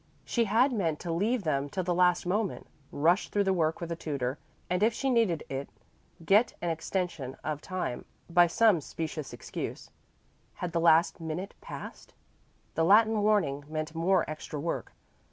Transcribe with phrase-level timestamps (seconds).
[0.25, 3.91] She had meant to leave them till the last moment, rush through the work with
[3.91, 5.69] a tutor, and if she needed it
[6.25, 9.91] get an extension of time by some specious excuse.
[10.55, 12.15] Had the last minute passed?
[12.73, 14.93] The Latin warning meant more extra work.